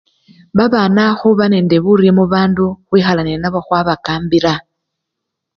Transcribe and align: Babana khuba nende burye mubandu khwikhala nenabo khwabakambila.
Babana 0.57 1.03
khuba 1.19 1.45
nende 1.53 1.75
burye 1.83 2.11
mubandu 2.17 2.65
khwikhala 2.87 3.21
nenabo 3.25 3.59
khwabakambila. 3.65 4.53